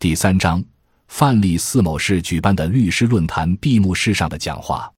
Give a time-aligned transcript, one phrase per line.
[0.00, 0.64] 第三章，
[1.08, 4.88] 范蠡四某市举办的律师论坛闭幕式上的讲话。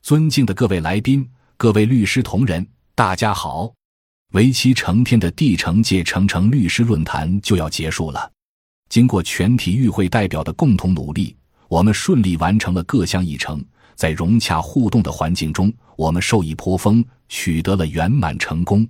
[0.00, 1.28] 尊敬的各位来宾，
[1.58, 3.70] 各位律师同仁，大家好！
[4.32, 8.32] 为期成天的地城界成成律师论坛就要结束了。
[8.88, 11.36] 经过全体与会代表的共同努力，
[11.68, 13.62] 我们顺利完成了各项议程。
[13.96, 18.88] 在融洽互动的环境中，我们受益颇丰，取得了圆满成功。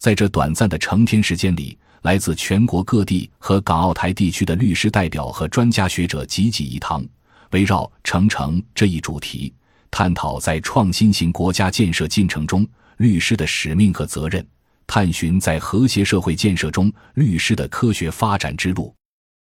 [0.00, 7.04] 在这短暂的成天时间里，来自全国各地和港澳台地区的律师代表和专家学者济济一堂，
[7.50, 9.52] 围绕“成城”这一主题，
[9.90, 12.66] 探讨在创新型国家建设进程中
[12.98, 14.46] 律师的使命和责任，
[14.86, 18.94] 探寻在和谐社会建设中律师的科学发展之路。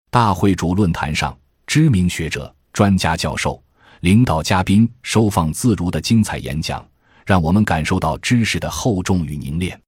[0.10, 3.62] 大会主论坛上，知名学者、专家、教授。
[4.02, 6.86] 领导嘉宾收放自如的精彩演讲，
[7.26, 9.80] 让我们感受到知识的厚重与凝练。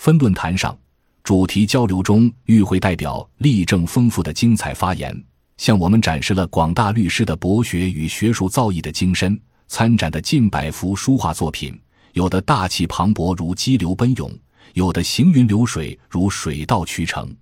[0.00, 0.76] 分论坛上，
[1.24, 5.24] 主题交流中，与会代表立正丰富的精彩发言，
[5.56, 9.40] 向我们展示了广大律师的博学与学术造诣的精深。
[9.68, 11.80] 参展的近百幅书画作品，
[12.12, 14.30] 有的大气磅礴如激流奔涌，
[14.74, 17.34] 有的行云流水如水到渠成。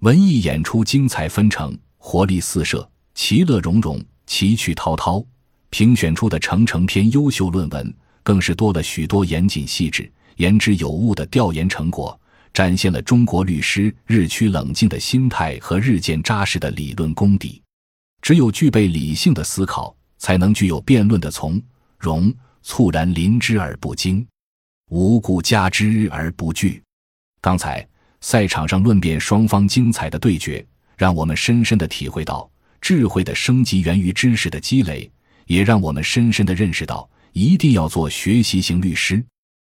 [0.00, 5.24] 文艺演出精彩纷呈，活力四射，其乐融融，奇趣滔滔。
[5.70, 12.16] 评选出的成成篇优秀论文，更是多了许多严谨细致、言之有物的调研成果，
[12.54, 17.60] 展现了中国律师日趋冷静的心态和日渐扎实的理论功底。
[18.22, 21.60] 只有具备理性的思考，才能具有辩论的从
[21.98, 22.32] 容，
[22.62, 24.26] 猝然临之而不惊，
[24.88, 26.82] 无故加之而不惧。
[27.42, 27.86] 刚才
[28.22, 30.64] 赛场上论辩双方精彩的对决，
[30.96, 35.10] 让我们深深的体会到，智慧的升级源于知识的积累。
[35.46, 39.22] 也让我们深深的认识到，一定要做学习型律师。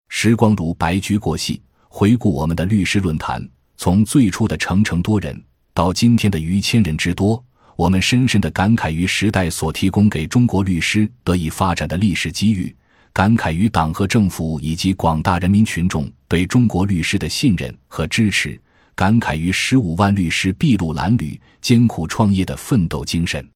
[0.09, 7.42] 时光如白驹过隙，回顾我们的律师论坛，从最初的成成多人，到今天的逾千人之多，
[7.77, 12.75] 我们深深的感慨于时代所提供给中国律师得以发展的历史机遇，
[13.12, 18.60] 感慨于党和政府以及广大人民群众对中国律师的信任和支持，
[18.94, 23.49] 感慨于十五万律师筚路蓝缕、艰苦创业的奋斗精神。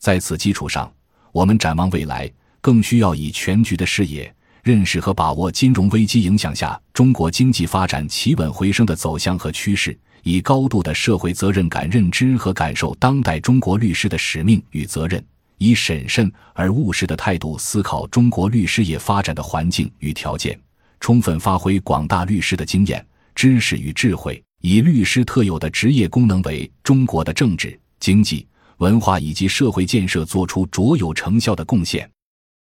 [0.00, 0.92] 在此基础上，
[1.32, 15.24] 我们展望未来，更需要以全局的视野认识和把握金融危机影响下中国经济发展企稳回升的走向和趋势，以高度的社会责任感认知和感受当代中国律师的使命与责任，
[15.58, 20.58] 以审慎而务实的态度思考中国律师业发展的环境与条件，
[21.00, 23.04] 充分发挥广大律师的经验、
[23.34, 28.46] 知识与智慧，以律师特有的职业功能为中国的政治、经济。
[28.78, 32.08] 文化以及社会建设做出卓有成效的贡献。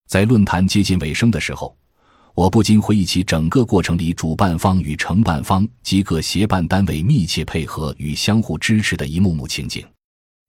[0.07, 1.77] 在论坛接近尾声的时候，
[2.37, 9.83] 我不禁回忆起整个过程里主办方与承办方及各协办单位密切配合与相互支持的一幕幕情景。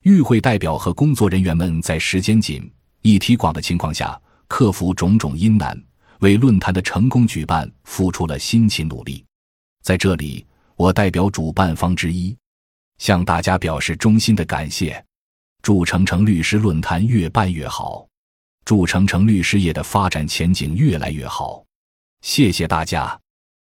[0.03, 5.83] 与会代表和工作人员们在时间紧、议题广的情况下，克服种种阴难，
[6.21, 9.25] 为论坛的成功举办付出了辛勤努力。
[9.83, 10.45] 在这里，
[10.77, 12.37] 我代表主办方之一，
[12.99, 15.03] 向大家表示衷心的感谢。
[15.63, 18.07] 祝成成律师论坛越办越好，
[18.67, 21.65] 祝成成律师业的发展前景越来越好。
[22.29, 23.19] 谢谢大家。